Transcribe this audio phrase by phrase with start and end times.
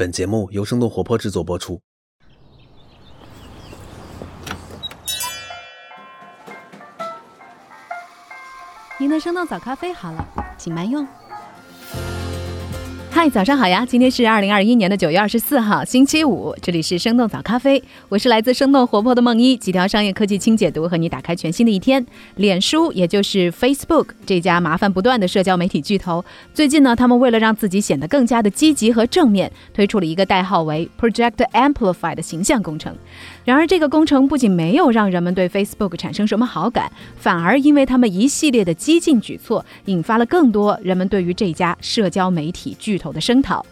[0.00, 1.78] 本节目由生动活泼制作播出。
[8.98, 10.26] 您的生动早咖啡好了，
[10.56, 11.06] 请慢用。
[13.20, 13.84] 嗨，早上好呀！
[13.84, 16.56] 今天是二零二一年的九月二十四号，星期五。
[16.62, 22.02] 这里是生动早咖啡，我是来自生动活泼的梦一，几条商业科技轻解读，和你打开全新的一天。
[22.36, 26.24] 脸书，也就是 Facebook 这家麻烦不断的社交媒体巨头，
[26.54, 32.96] 最近呢，他们为了让自己显得更加的积极和正面，推出了一个代号为 Project Amplify 的形象工程。
[33.44, 43.64] 然而，这个工程不仅没有让人们对 Facebook 产生什么好感，反而因为他们一系列的激进举措，引发了更多人们对于这家社交媒体巨头的声讨。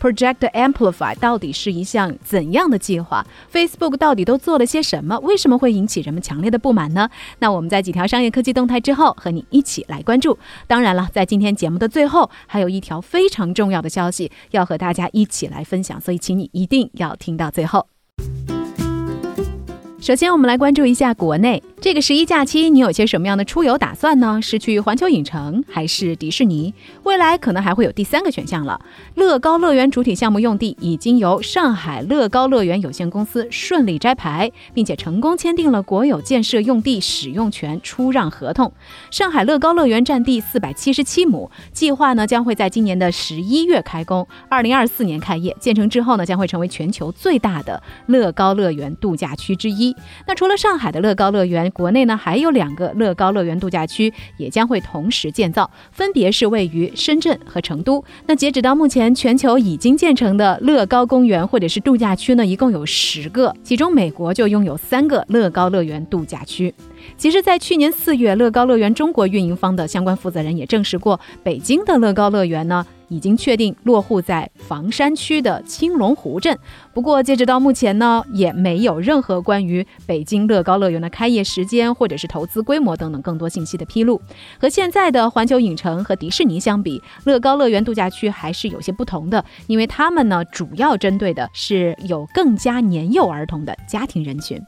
[0.00, 5.18] Project Amplify 到底是一项怎样的计划？Facebook 到底都做了些什么？
[5.20, 7.08] 为什么会引起人们强烈的不满呢？
[7.38, 10.36] 那我们在几条商业科技动态之后，和你一起来关注。
[10.66, 17.86] 当然了，在今天节目的最后，还有一条非常重要的消息要和大家一起来分享，所以请你一定要听到最后。
[20.00, 21.62] 首先，我们来关注一下国内。
[21.84, 24.40] 这个十一假期，你有些什么样的出游打算呢？
[24.40, 26.72] 是去环球影城还是迪士尼？
[27.02, 28.80] 未来可能还会有第三个选项了。
[29.16, 38.72] 乐高乐园主体项目用地已经由上海乐高乐园有限公司顺利摘牌，并且成功签订了国有建设用地使用权出让合同。
[39.10, 45.54] 上海乐高乐园占地四百七十七亩，计划呢将会在今年的十一月开工，二零二四年开业。
[45.60, 49.94] 建成之后呢，将会成为全球最大的乐高乐园度假区之一。
[50.26, 58.02] 那除了上海的乐高乐园，国内呢还有两个乐高乐园度假区也将会同时建造，分别是位于深圳和成都。
[58.26, 66.72] 那截止到目前，全球已经建成的乐高公园或者是度假区呢，一共有十个，其中美国就拥有三个乐高乐园度假区。
[67.18, 72.86] 其实，在去年四月，乐高乐园中国运营方的相关负责人也证实过，北京的乐高乐园呢。
[73.08, 76.58] 已经确定落户在房山区的青龙湖镇。
[76.92, 84.20] 不过，截止到目前呢，也没有任何关于北京乐高乐园的开业时间或者是投资规模等等更多信息的披露。
[84.58, 94.60] 和现在的环球影城和迪士尼相比，乐高乐园度假区还是有些不同的，因为他们呢，主要针对的是有更加年幼儿童的家庭人群。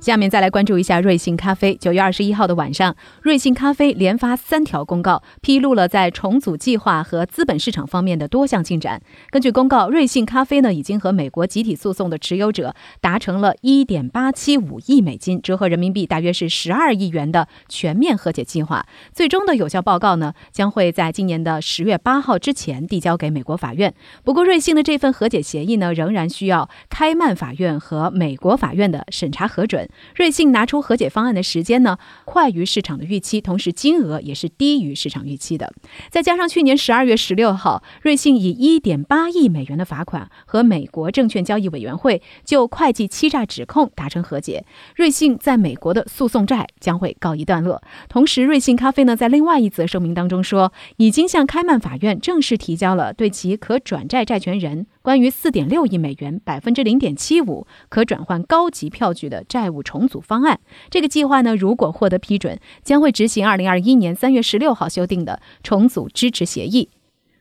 [0.00, 1.74] 下面再来关注一下瑞幸咖啡。
[1.74, 9.02] 九月二十一号的晚上，瑞幸咖啡连发三条公告，披露了在重组计划和资本市场方面的多项进展。
[9.30, 18.86] 根据公告，瑞幸咖啡呢已经和美国集体诉讼的持有者达成了一点八七五亿美金，折合人民币大约是十二亿元的全面和解计划。
[19.12, 23.92] 最终的有效报告呢将会在今年的十月八号之前递交给美国法院。
[24.22, 29.87] 不过，瑞幸的这份和解协议呢仍然需要开曼法院和美国法院的审查核准。
[30.14, 35.72] 瑞幸拿出和解方案的时间呢，快于市场的预期，同时金额也是低于市场预期的。
[36.10, 44.64] 再加上去年十二月十六号，瑞幸以一点八亿美元的罚款和美国证券交易委员会就会计欺诈指控达成和解，
[44.96, 47.82] 瑞幸在美国的诉讼债将会告一段落。
[48.08, 54.86] 同时，瑞幸咖啡呢在另外一则声明当中说，已经向开曼法院正式提交了对其可转债债权人。
[55.08, 60.60] 关于四点六亿美元、百分之零点七五可转换高级票据的债务重组方案，
[60.90, 66.90] 这个计划呢，如果获得批准，将会执行二零二一年三月十六号修订的重组支持协议。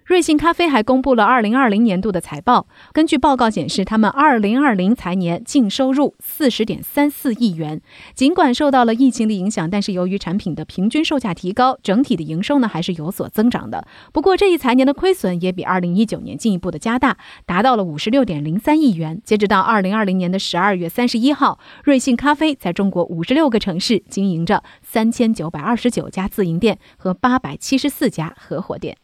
[0.08, 2.66] 瑞幸咖啡还公布了二零二零年度的财报。
[2.94, 7.82] 根据报告显示，他们二零二零财年净收入四十点三四亿元。
[8.16, 13.86] 尽管受到了疫情的影响，但是由于产品的平均售价提高，整体的营收呢还是有所增长的。
[14.14, 19.22] 不过这一财年的亏损也比二零一九年进一步的加大，达到了五十六点零三亿元。
[19.26, 28.96] 截止到二零二零年的十二月三十一号，瑞幸咖啡在中国五十六个城市经营着三千九百二十九家自营店和八百七十四家合伙店。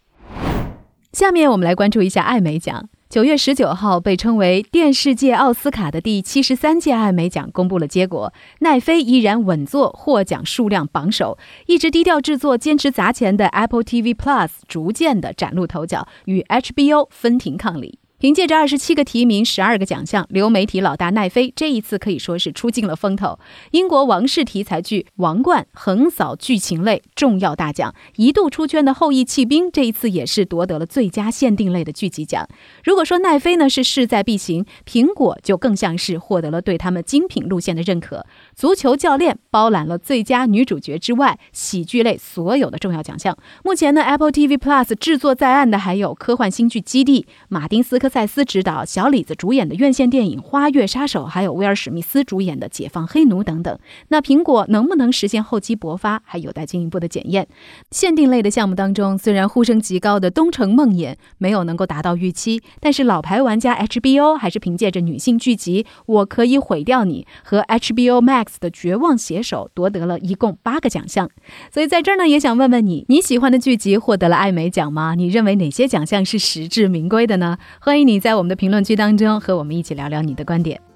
[1.14, 2.90] 下面我们来关注一下艾美奖。
[3.08, 11.38] 九月十九号，被称为电视界奥斯卡的第七十三届艾美奖公布了结果，奈飞依然稳坐获奖数量榜首，
[11.68, 18.00] 一直低调制作、坚持砸钱的 Apple TV Plus 逐渐的崭露头角，与 HBO 分庭抗礼。
[18.24, 23.38] 凭借着二十七个提名、十二个奖项，流媒体老大奈飞这一次可以说是出尽了风头。
[23.72, 32.48] 英国王室题材剧《王冠》横扫剧情类重要大奖，一度出圈的《后裔弃兵》这一次也是夺得了最佳限定类的剧集奖。
[32.86, 38.26] 如果说奈飞呢是势在必行，苹果就更像是获得了对他们精品路线的认可。
[38.56, 43.38] 足球教练包揽了最佳女主角之外，喜剧类所有的重要奖项。
[43.66, 48.14] 目前呢，Apple TV Plus 制作在案的还有科幻新剧《基地》、马丁斯科。
[48.14, 53.76] 塞斯执导、小李子主演的院线电影《花月杀手》，还有威尔史密斯主演的《解放黑奴》等等。
[54.10, 57.48] 那苹果能不能实现厚积薄发，还有待进一步的检验。
[57.90, 71.30] 限定类的项目当中，虽然呼声极高的《东城梦魇》没有能够达到预期，但是老牌玩家 HBO 还是凭借着女性剧集《我可以毁掉你》和 HBO Max 的《绝望写手》夺得了一共八个奖项。
[71.72, 75.16] 所以在这儿呢，也想问问你，你喜欢的剧集获得了艾美奖吗？
[75.16, 77.58] 你认为哪些奖项是实至名归的呢？
[77.80, 80.93] 欢迎你在我们的评论区当中和我们一起聊聊你的观点。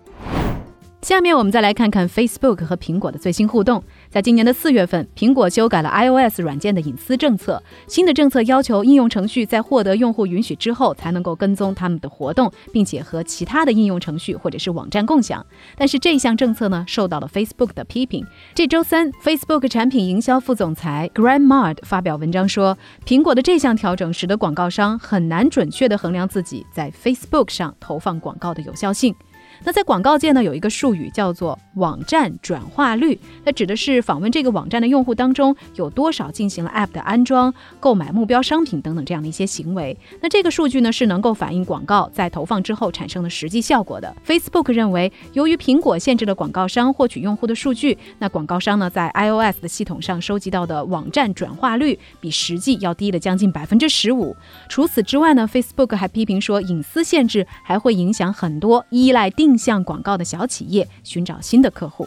[1.07, 3.81] 下面我们再来看看 Facebook 和苹果的最新互动。
[4.09, 7.63] 在今年的四月份，苹果修改了 iOS 软件的隐私政策。
[7.87, 15.45] 新的政策要求应用程序在获得用户允许之后，才能够跟踪他们的活动，并且和其他的应用程序或者是网站共享。
[15.77, 18.25] 但是这项政策呢，受到了 Facebook 的批评。
[18.53, 29.15] 这周三，Facebook 产品营销副总裁 Graham Mard 发表文章说，苹果的这项调整使得广告商很难准确地衡量自己在 Facebook 上投放广告的有效性。
[29.63, 39.97] 那在广告界呢，有一个术语叫做网站转化率，它指的是访问这个网站的用户当中有多少进行了 App 的安装、购买目标商品等等这样的一些行为。
[40.21, 44.15] 那这个数据呢，是能够反映广告在投放之后产生的实际效果的。
[44.25, 54.35] Facebook 认为，由于苹果限制了广告商获取用户的数据，那广告商呢在 iOS 的系统上收集到的网站转化率比实际要低了将近百分之十五。
[54.69, 59.46] 除此之外呢，Facebook 还批评说，隐私限制还会影响很多依赖定。
[59.47, 62.05] 定向广告的小企业寻找新的客户。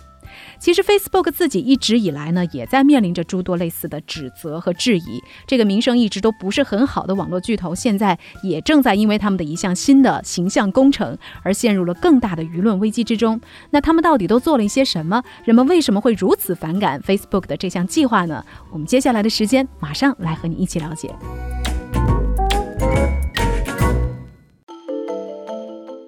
[0.60, 5.20] 其实，Facebook 自己一直以来呢，也在面临着诸多类似的指责和质疑。
[5.46, 13.40] 这个名声一直都不是很好的网络巨头，现在也正在因为他们的一项新的形象工程而陷入了更大的舆论危机之中。
[13.70, 15.22] 那他们到底都做了一些什么？
[15.44, 18.44] 人们为什么会如此反感 Facebook 的这项计划呢？
[18.70, 21.10] 我们接下来的时间，马上来和你一起了解。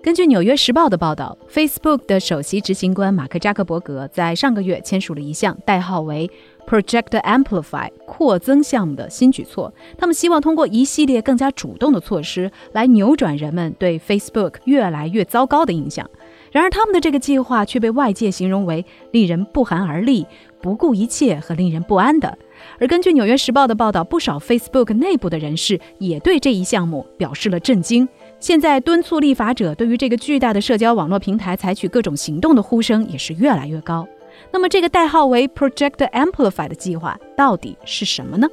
[0.02, 6.28] 根据《纽约时报》的报道，Facebook 的首席执行官马克·扎克伯格在上个月签署了一项代号为
[6.66, 9.72] Project Amplify 扩增项目的新举措。
[9.96, 16.10] 他们希望通过一系列更加主动的措施来扭转人们对 Facebook 越来越糟糕的印象。
[16.50, 20.26] 然而，他们的这个计划却被外界形容为令人不寒而栗、
[20.60, 22.37] 不顾一切和令人不安的。
[22.81, 28.08] 而根据《纽约时报》的报道，不少 Facebook 内部的人士也对这一项目表示了震惊。
[28.43, 34.05] 现在敦促立法者对于这个巨大的社交网络平台采取各种行动的呼声也是越来越高。
[34.50, 38.49] 那么，这个代号为 Project Amplify 的计划到底是什么呢？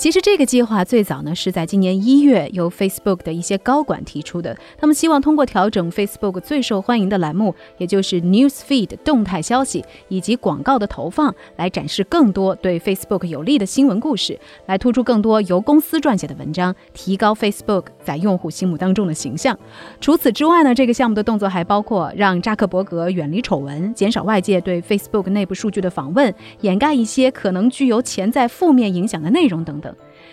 [0.00, 4.56] 其实这个计划最早呢是在今年一月由 Facebook 的一些高管提出的。
[4.78, 19.54] 他们希望通过调整 Facebook 最受欢迎的栏目，也就是 News Feed 动态消息以及广告的投放，来展示更多对 Facebook 有利的新闻故事，来突出更多由公司撰写的文章，提高 Facebook 在用户心目当中的形象。
[20.00, 29.89] 除此之外呢，这个项目的动作还包括让扎克伯格远离丑闻，减少外界对 Facebook 内部数据的访问，掩盖一些可能具有潜在负面影响的内容等等。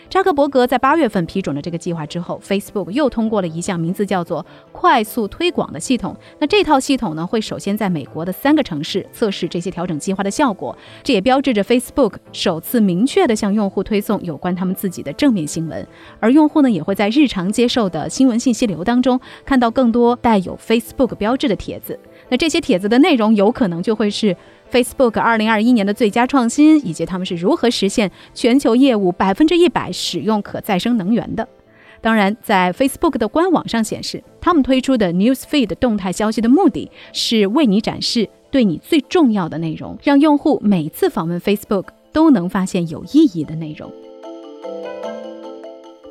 [0.10, 6.16] 扎克伯格在八月份批准了这个计划之后，Facebook 又通过了一项名字叫做“快速推广”的系统。
[6.40, 10.76] 那这套系统呢，会首先在美国的三个城市测试这些调整计划的效果。
[11.04, 15.86] 这也标志着 Facebook 首次明确的向用户推送有关他们自己的正面新闻，
[16.22, 22.00] 而用户呢，也会在日常接受的新闻信息流当中看到更多带有 Facebook 标志的帖子。
[22.30, 24.36] 那这些帖子的内容有可能就会是。
[24.72, 31.48] Facebook 二零二一年的最佳创新，以及他们是如何实现全球业务百分之一百使用可再生能源的。
[32.00, 43.92] 当然，在 Facebook 的官网上显示，他们推出的 News Feed 动态消息的目的是为你展示对你最重要的内容，让用户每次访问 Facebook 都能发现有意义的内容。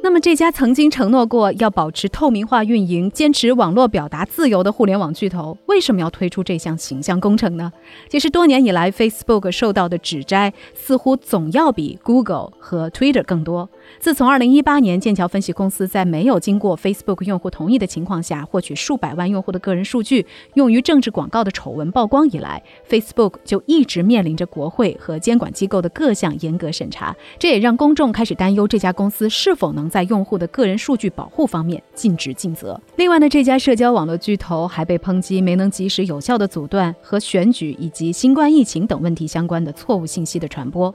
[0.06, 7.72] 那么，这家曾经承诺过要保持透明化运营、坚持网络表达自由的互联网巨头，为什么要推出这项形象工程呢？
[8.08, 13.68] 其实，多年以来，Facebook 受到的指摘似乎总要比 Google 和 Twitter 更多。
[13.98, 27.14] 自从2018年，剑桥分析公司在没有经过 Facebook 用户同意的情况下，获取数百万用户的个人数据用于政治广告的丑闻曝光以来，Facebook 就一直面临着国会和监管机构的各项严格审查。
[27.38, 32.80] 这也让公众开始担忧这家公司是否能在用户的个人数据保护方面尽职尽责。
[32.96, 40.94] 另外呢，这家社交网络巨头还被抨击没能及时有效地阻断和选举以及新冠疫情等问题相关的错误信息的传播。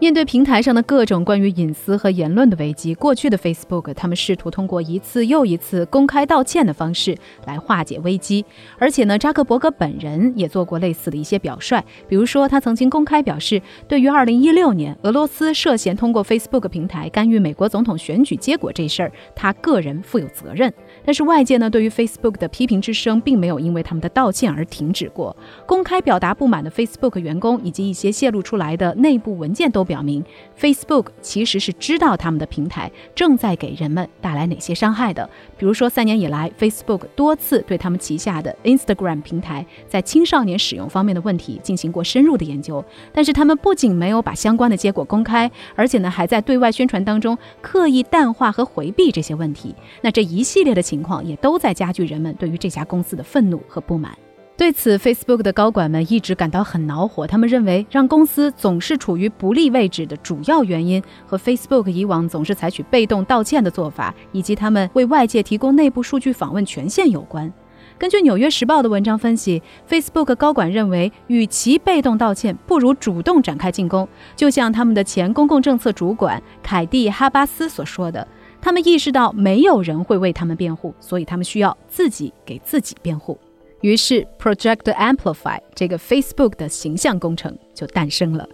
[0.00, 7.14] 面对平台上的各种关于隐私和言论的危机，过去的 Facebook 他们试图通过一次又一次公开道歉的方式
[7.44, 8.42] 来化解危机。
[8.78, 20.72] 而且呢，扎克伯格本人也做过类似的一些表率，比如说他曾经公开表示，对于2016年俄罗斯涉嫌通过 Facebook 平台干预美国总统选举结果这事儿，他个人负有责任。
[21.04, 25.34] 但是外界呢，对于 Facebook 的批评之声并没有因为他们的道歉而停止过。
[25.64, 30.22] 公开表达不满的 Facebook 员工以及一些泄露出来的内部文件都表明
[30.58, 35.28] ，Facebook 其实是知道他们的平台正在给人们带来哪些伤害的。
[35.56, 42.84] 比如说，三年以来，Facebook 多次对他们旗下的 Instagram 平台在青少年使用方面的问题进行过深入的研究。
[43.12, 49.74] 但是他们不仅没有把相关的结果公开，而且呢，还在对外宣传当中刻意淡化和回避这些问题。
[50.02, 50.82] 那这一系列的。
[50.90, 54.10] 情况也都在加剧人们对于这家公司的愤怒和不满。
[54.56, 57.26] 对此，Facebook 的高管们一直感到很恼火。
[57.26, 67.50] 他们认为，让公司总是处于不利位置的主要原因和 Facebook 以往总是采取被动道歉的做法，以及他们为外界提供内部数据访问权限有关。
[67.96, 74.06] 根据《纽约时报》的文章分析，Facebook 高管认为，与其被动道歉，不如主动展开进攻。
[74.36, 78.26] 就像他们的前公共政策主管凯蒂·哈巴斯所说的。
[78.62, 83.38] 他们意识到没有人会为他们辩护，所以他们需要自己给自己辩护。
[83.80, 88.46] 于是，Project Amplify 这个 Facebook 的形象工程就诞生了。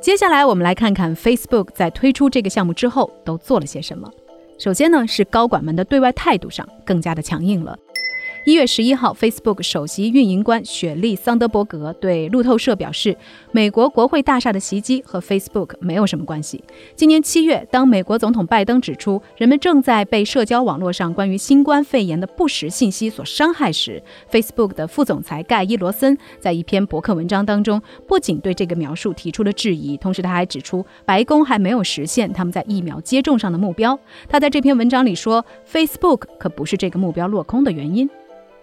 [0.00, 4.10] 接下来，我们来看看 Facebook 在推出这个项目之后都做了些什么。
[4.58, 7.78] 首先呢，是高管们的对外态度上更加的强硬了。
[8.48, 13.14] 一月十一号，Facebook 首席运营官雪莉·桑德伯格对路透社表示，
[13.52, 16.64] 美国国会大厦的袭击和 Facebook 没有什么关系。
[16.96, 24.02] 今年七月，当美国总统拜登指出人们正在被社交网络上关于新冠肺炎的不实信息所伤害时
[24.32, 34.00] ，Facebook 的副总裁盖伊·罗森在一篇博客文章当中不仅对这个描述提出了质疑，同时他还指出白宫还没有实现他们在疫苗接种上的目标。
[34.26, 38.08] 他在这篇文章里说，Facebook 可不是这个目标落空的原因。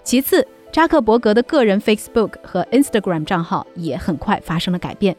[0.06, 5.16] 其次，扎克伯格的个人 Facebook 和 Instagram 账号也很快发生了改变。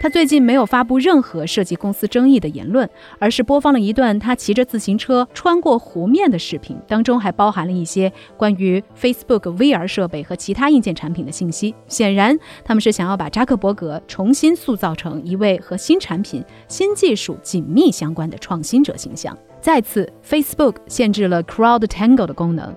[0.00, 11.74] 他最近没有发布任何涉及公司争议的言论，而是播放了一段他骑着自行车穿过湖面的视频，当中还包含了一些关于 Facebook VR 设备和其他硬件产品的信息。
[11.88, 19.36] 显然，他们是想要把扎克伯格重新塑造成一位和新产品、新技术紧密相关的创新者形象。
[19.60, 22.72] 再次，Facebook 限制了 Crowd Tangle 的功能。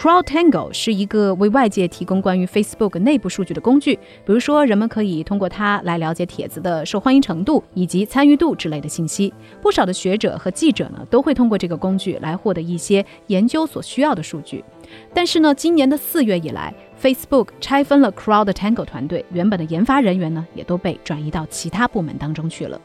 [0.00, 9.30] CrowdTangle 是一个为外界提供关于 Facebook 内部数据的工具，比如说，人们可以通过它来了解帖子的受欢迎程度以及参与度之类的信息。
[9.60, 14.64] 不少的学者和记者呢，都会通过这个工具来获得一些研究所需要的数据。
[15.12, 22.80] 但是呢，今年的四月以来，Facebook 拆分了 CrowdTangle 团队，原本的研发人员呢，也都被转移到其他部门当中去了。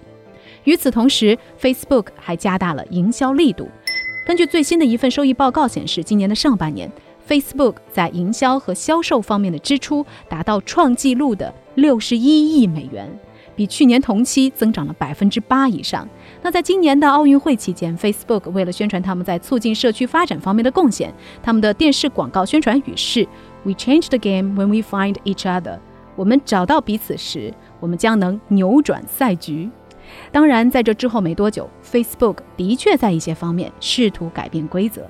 [0.66, 3.70] 与此同时，Facebook 还加大了营销力度。
[4.28, 6.92] 根据最新的一份收益报告显示，今年的上半年
[7.28, 13.08] ，Facebook 在营销和销售方面的支出达到创纪录的六十一亿美元，
[13.56, 16.08] 比去年同期增长了百分之八以上。
[16.42, 23.28] 那在今年的奥运会期间，Facebook 为了宣传他们在促进社区发展方面的贡献，他们的电视广告宣传语是
[23.64, 25.80] “We change the game when we find each other”，
[26.16, 29.70] 我们找到彼此时，我们将能扭转赛局。
[30.32, 35.10] 当然，在这之后没多久，Facebook 的确在一些方面试图改变规则。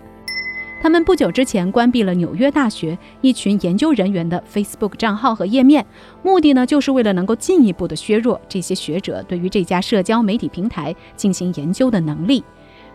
[0.86, 5.84] 他们不久之前关闭了纽约大学一群研究人员的 Facebook 账号和页面，
[6.22, 12.44] 目的呢，就是为了能够进一步的削弱这些学者对于这家社交媒体平台进行研究的能力。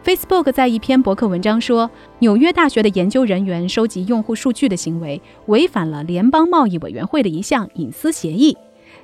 [0.05, 8.57] Facebook 在一篇博客文章说，纽约大学的研究人员收集用户数据的行为违反了联邦贸易委员会的一项隐私协议。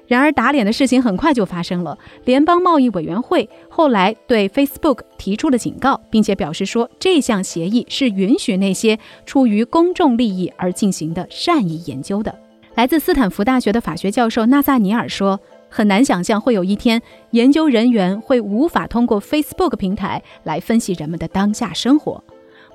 [0.06, 1.98] 然而，打脸的事情很快就发生了。
[2.24, 12.34] 联邦贸易委员会后来对 Facebook 提出了警告，并且表示说，这项协议是允许那些出于公众利益而进行的善意研究的。
[12.74, 22.22] 来自斯坦福大学的法学教授纳萨尼尔说：“很难想象会有一天，研究人员会无法通过 Facebook 平台来分析人们的当下生活。”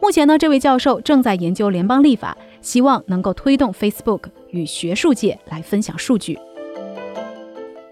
[0.02, 6.38] 目前呢，这位教授正在研究联邦立法，希望能够推动 Facebook 与学术界来分享数据。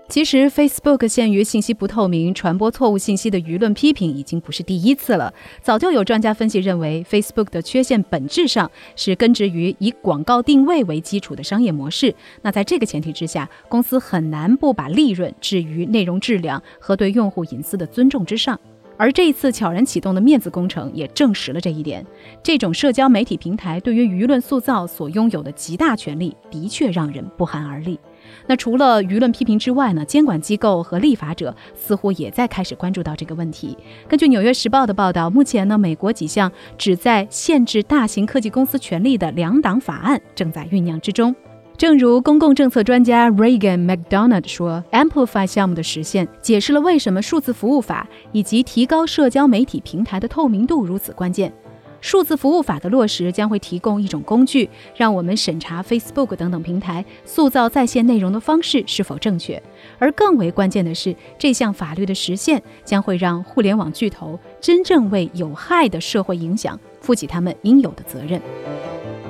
[0.10, 5.32] 其实，Facebook 限于信息不透明、传播错误信息的舆论批评已经不是第一次了。
[5.62, 12.13] 早就有专家分析认为，Facebook 的缺陷本质上是根植于以广告定位为基础的商业模式。
[12.42, 18.60] 那在这个前提之下，公司很难不把利润置于内容质量和对用户隐私的尊重之上。
[19.00, 22.06] 而这一次悄然启动的面子工程也证实了这一点。
[22.44, 27.98] 这种社交媒体平台对于舆论塑造所拥有的极大权力，的确让人不寒而栗。
[28.46, 33.77] 那除了舆论批评之外呢，监管机构和立法者似乎也在开始关注到这个问题。
[34.10, 41.34] 根据《纽约时报》的报道，目前呢，美国几项旨在限制大型科技公司权力的两党法案正在酝酿之中。
[41.80, 51.54] 正如公共政策专家 Reagan McDonald 说，Amplify 项目的实现解释了为什么数字服务法以及提高社交媒体平台的透明度如此关键。
[52.02, 59.62] 数字服务法的落实将会提供一种工具，让我们审查 Facebook 等等平台塑造在线内容的方式是否正确。
[60.00, 68.42] 而更为关键的是，这项法律的实现将会让互联网巨头真正为有害的社会影响负起他们应有的责任。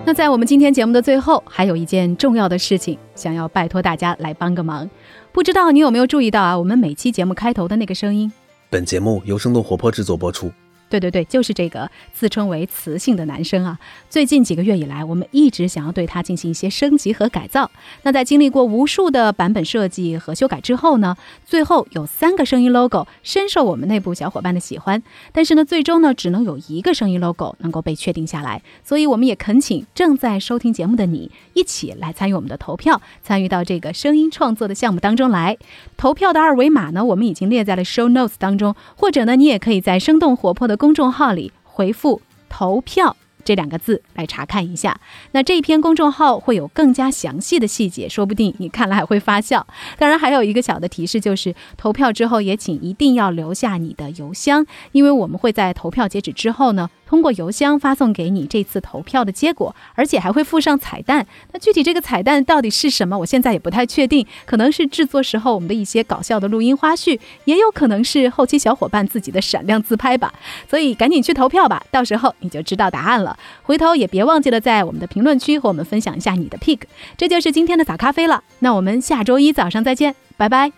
[0.09, 4.89] 那在我们今天节目的最后，还有一件重要的事情，想要拜托大家来帮个忙。
[5.31, 6.57] 不知道你有没有注意到啊？
[6.57, 8.31] 我们每期节目开头的那个声音。
[8.71, 10.51] 本节目由生动活泼制作播出。
[10.89, 13.77] 对对对，就是这个自称为磁性的男生啊！
[14.09, 17.69] 最近几个月以来，我们一直想要对他进行一些升级和改造。
[18.01, 21.15] 那在经历过无数的版本设计和修改之后呢，
[21.45, 25.03] 最后有三个声音 logo 深受我们内部小伙伴的喜欢。
[25.31, 28.63] 但是呢，最终呢，只能有一个声音 logo 能够被确定下来。
[28.83, 35.55] 所以我们也恳请正在收听节目的你一起来参与我们的投票，参与到这个声音创作的项目当中来。
[35.97, 40.78] 投票的二维码呢，我们已经列在了 show notes 当中，或者呢，你也可以在生动活泼的。
[40.79, 44.97] 公众号里回复“投票”这两个字来查看一下。
[45.33, 49.67] 那这篇公众号会有更加详细的细节，说不定你看了还会发笑。
[49.97, 56.89] 当然，还有一个小的提示，就是投票之后也请一定要留下你的邮箱，因为我们会在投票截止之后呢。
[57.09, 61.25] 通过邮箱发送给你这次投票的结果，而且还会附上彩蛋。
[61.51, 64.27] 那具体这个彩蛋到底是什么，我现在也不太确定。
[64.45, 70.31] 可能是制作时候我们的一些搞笑的录音花絮，也有可能是后期小伙伴自己的闪亮自拍吧。
[70.69, 73.35] 所以赶紧去投票吧，到时候你就知道答案了。
[73.63, 76.81] 回头也别忘记了在我们的评论区和我们分享一下你的 pick。
[77.17, 78.43] 这就是今天的早咖啡了。
[78.59, 80.71] 那我们下周一早上再见，拜拜。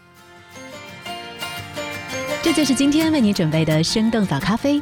[2.41, 4.81] 这就是今天为你准备的生动早咖啡。